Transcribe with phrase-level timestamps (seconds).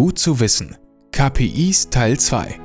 [0.00, 0.78] Gut zu wissen.
[1.12, 2.58] KPIs Teil 2.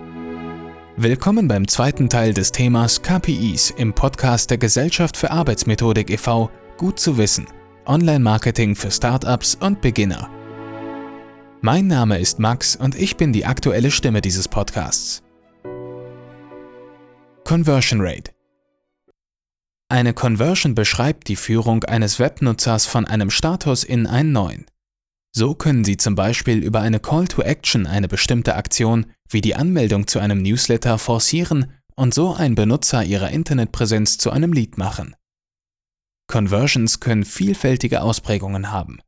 [0.95, 6.49] Willkommen beim zweiten Teil des Themas KPIs im Podcast der Gesellschaft für Arbeitsmethodik e.V.
[6.77, 7.45] Gut zu wissen.
[7.85, 10.29] Online-Marketing für Startups und Beginner.
[11.59, 15.21] Mein Name ist Max und ich bin die aktuelle Stimme dieses Podcasts.
[17.43, 18.31] Conversion Rate.
[19.89, 24.67] Eine Conversion beschreibt die Führung eines Webnutzers von einem Status in einen neuen.
[25.37, 29.55] So können Sie zum Beispiel über eine Call to Action eine bestimmte Aktion wie die
[29.55, 35.13] Anmeldung zu einem Newsletter forcieren und so einen Benutzer Ihrer Internetpräsenz zu einem Lead machen.
[36.27, 39.01] Conversions können vielfältige Ausprägungen haben.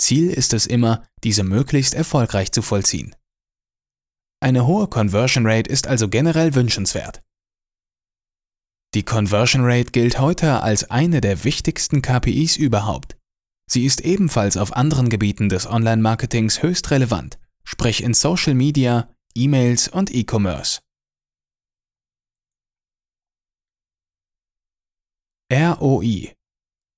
[0.00, 3.16] Ziel ist es immer, diese möglichst erfolgreich zu vollziehen.
[4.40, 7.22] Eine hohe Conversion Rate ist also generell wünschenswert.
[8.94, 13.16] Die Conversion Rate gilt heute als eine der wichtigsten KPIs überhaupt.
[13.72, 19.88] Sie ist ebenfalls auf anderen Gebieten des Online-Marketings höchst relevant, sprich in Social Media, E-Mails
[19.88, 20.80] und E-Commerce.
[25.50, 26.34] ROI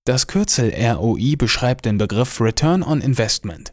[0.04, 3.72] Das Kürzel ROI beschreibt den Begriff Return on Investment.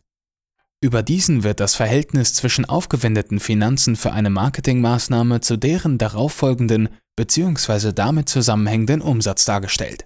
[0.79, 7.93] Über diesen wird das Verhältnis zwischen aufgewendeten Finanzen für eine Marketingmaßnahme zu deren darauffolgenden bzw.
[7.93, 10.05] damit zusammenhängenden Umsatz dargestellt.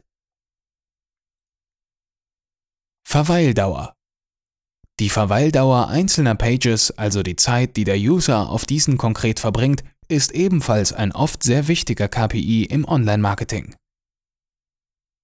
[3.15, 3.95] Verweildauer
[4.99, 10.33] Die Verweildauer einzelner Pages, also die Zeit, die der User auf diesen konkret verbringt, ist
[10.33, 13.73] ebenfalls ein oft sehr wichtiger KPI im Online-Marketing.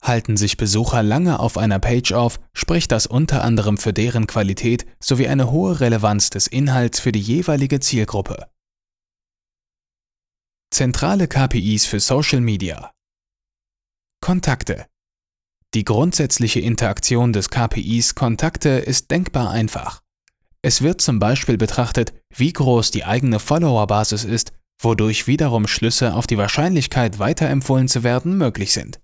[0.02, 4.86] Halten sich Besucher lange auf einer Page auf, spricht das unter anderem für deren Qualität
[5.02, 8.50] sowie eine hohe Relevanz des Inhalts für die jeweilige Zielgruppe.
[10.74, 12.94] Zentrale KPIs für Social Media
[14.22, 14.86] Kontakte
[15.74, 20.02] die grundsätzliche Interaktion des KPIs Kontakte ist denkbar einfach.
[20.62, 26.28] Es wird zum Beispiel betrachtet, wie groß die eigene Followerbasis ist, wodurch wiederum Schlüsse auf
[26.28, 29.00] die Wahrscheinlichkeit weiterempfohlen zu werden möglich sind.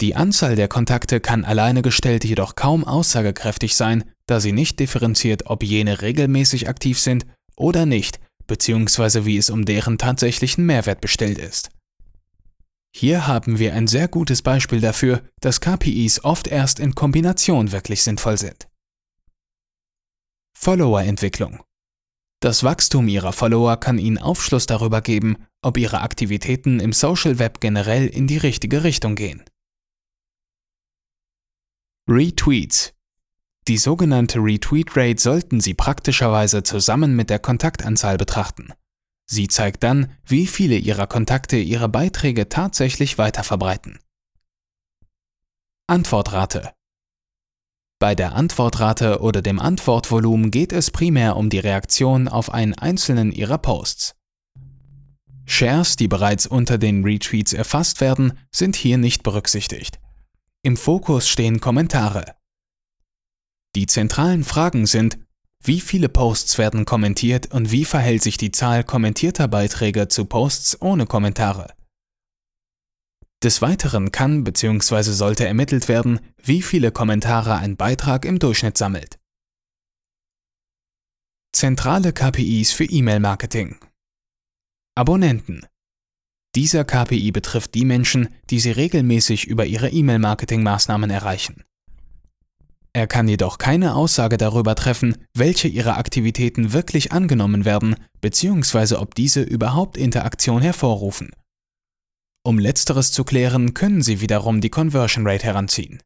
[0.00, 5.46] Die Anzahl der Kontakte kann alleine gestellt jedoch kaum aussagekräftig sein, da sie nicht differenziert,
[5.46, 7.26] ob jene regelmäßig aktiv sind
[7.56, 11.70] oder nicht, beziehungsweise wie es um deren tatsächlichen Mehrwert bestellt ist.
[12.92, 18.02] Hier haben wir ein sehr gutes Beispiel dafür, dass KPIs oft erst in Kombination wirklich
[18.02, 18.68] sinnvoll sind.
[20.58, 21.62] Follower-Entwicklung
[22.40, 27.60] Das Wachstum Ihrer Follower kann Ihnen Aufschluss darüber geben, ob Ihre Aktivitäten im Social Web
[27.60, 29.42] generell in die richtige Richtung gehen.
[32.08, 32.92] Retweets
[33.68, 38.72] Die sogenannte Retweet Rate sollten Sie praktischerweise zusammen mit der Kontaktanzahl betrachten.
[39.32, 44.00] Sie zeigt dann, wie viele Ihrer Kontakte Ihre Beiträge tatsächlich weiterverbreiten.
[45.86, 46.72] Antwortrate
[48.00, 53.30] Bei der Antwortrate oder dem Antwortvolumen geht es primär um die Reaktion auf einen einzelnen
[53.30, 54.16] Ihrer Posts.
[55.46, 60.00] Shares, die bereits unter den Retweets erfasst werden, sind hier nicht berücksichtigt.
[60.62, 62.34] Im Fokus stehen Kommentare.
[63.76, 65.20] Die zentralen Fragen sind,
[65.62, 70.80] wie viele Posts werden kommentiert und wie verhält sich die Zahl kommentierter Beiträge zu Posts
[70.80, 71.74] ohne Kommentare?
[73.42, 75.02] Des Weiteren kann bzw.
[75.12, 79.18] sollte ermittelt werden, wie viele Kommentare ein Beitrag im Durchschnitt sammelt.
[81.52, 83.78] Zentrale KPIs für E-Mail-Marketing
[84.94, 85.66] Abonnenten
[86.54, 91.64] Dieser KPI betrifft die Menschen, die Sie regelmäßig über Ihre E-Mail-Marketing-Maßnahmen erreichen.
[92.92, 98.96] Er kann jedoch keine Aussage darüber treffen, welche ihrer Aktivitäten wirklich angenommen werden bzw.
[98.96, 101.30] ob diese überhaupt Interaktion hervorrufen.
[102.44, 106.02] Um letzteres zu klären, können Sie wiederum die Conversion Rate heranziehen.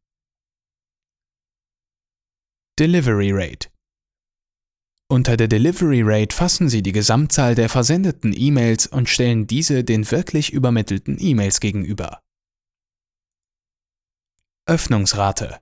[2.79, 3.69] Delivery Rate
[5.09, 10.11] Unter der Delivery Rate fassen Sie die Gesamtzahl der versendeten E-Mails und stellen diese den
[10.11, 12.21] wirklich übermittelten E-Mails gegenüber.
[14.67, 15.61] Öffnungsrate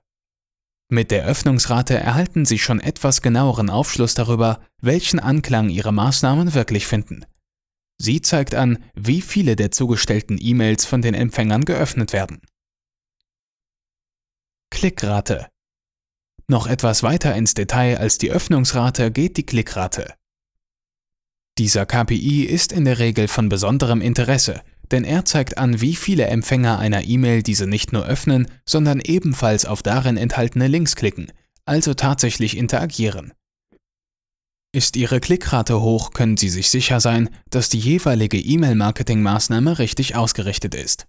[0.89, 6.85] mit der Öffnungsrate erhalten Sie schon etwas genaueren Aufschluss darüber, welchen Anklang Ihre Maßnahmen wirklich
[6.87, 7.25] finden.
[7.97, 12.41] Sie zeigt an, wie viele der zugestellten E-Mails von den Empfängern geöffnet werden.
[14.71, 15.47] Klickrate
[16.47, 20.13] Noch etwas weiter ins Detail als die Öffnungsrate geht die Klickrate.
[21.59, 26.25] Dieser KPI ist in der Regel von besonderem Interesse, denn er zeigt an, wie viele
[26.25, 31.31] Empfänger einer E-Mail diese nicht nur öffnen, sondern ebenfalls auf darin enthaltene Links klicken,
[31.65, 33.33] also tatsächlich interagieren.
[34.75, 40.73] Ist Ihre Klickrate hoch, können Sie sich sicher sein, dass die jeweilige E-Mail-Marketing-Maßnahme richtig ausgerichtet
[40.73, 41.07] ist.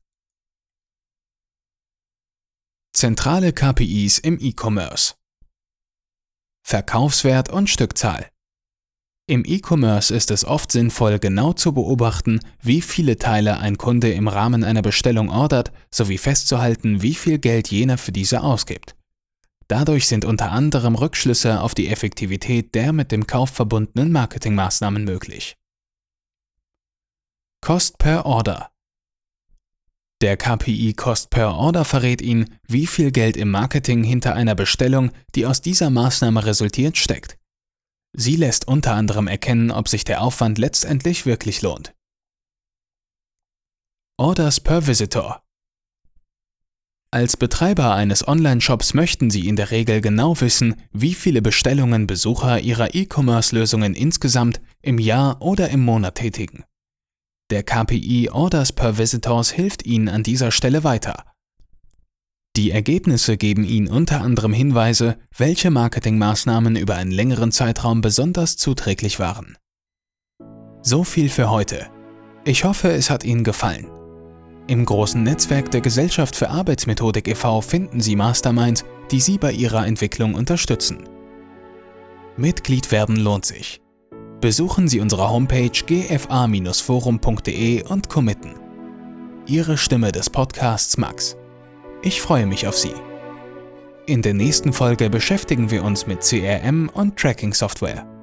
[2.93, 5.15] Zentrale KPIs im E-Commerce
[6.63, 8.31] Verkaufswert und Stückzahl
[9.27, 14.29] Im E-Commerce ist es oft sinnvoll, genau zu beobachten, wie viele Teile ein Kunde im
[14.29, 18.95] Rahmen einer Bestellung ordert, sowie festzuhalten, wie viel Geld jener für diese ausgibt.
[19.67, 25.57] Dadurch sind unter anderem Rückschlüsse auf die Effektivität der mit dem Kauf verbundenen Marketingmaßnahmen möglich.
[27.63, 28.73] Cost per Order
[30.21, 35.13] Der KPI Cost per Order verrät Ihnen, wie viel Geld im Marketing hinter einer Bestellung,
[35.35, 37.39] die aus dieser Maßnahme resultiert, steckt.
[38.17, 41.93] Sie lässt unter anderem erkennen, ob sich der Aufwand letztendlich wirklich lohnt.
[44.17, 45.43] Orders per Visitor
[47.11, 52.61] Als Betreiber eines Online-Shops möchten Sie in der Regel genau wissen, wie viele Bestellungen Besucher
[52.61, 56.63] Ihrer E-Commerce-Lösungen insgesamt im Jahr oder im Monat tätigen.
[57.51, 61.34] Der KPI Orders per Visitors hilft Ihnen an dieser Stelle weiter.
[62.57, 69.19] Die Ergebnisse geben Ihnen unter anderem Hinweise, welche Marketingmaßnahmen über einen längeren Zeitraum besonders zuträglich
[69.19, 69.59] waren.
[70.81, 71.89] So viel für heute.
[72.45, 73.89] Ich hoffe, es hat Ihnen gefallen.
[74.69, 77.61] Im großen Netzwerk der Gesellschaft für Arbeitsmethodik e.V.
[77.61, 81.09] finden Sie Masterminds, die Sie bei Ihrer Entwicklung unterstützen.
[82.37, 83.81] Mitglied werden lohnt sich.
[84.41, 88.55] Besuchen Sie unsere Homepage gfa-forum.de und committen.
[89.47, 91.37] Ihre Stimme des Podcasts Max.
[92.07, 92.93] Ich freue mich auf Sie.
[94.05, 98.14] In der nächsten Folge beschäftigen wir uns mit CRM und Tracking-Software.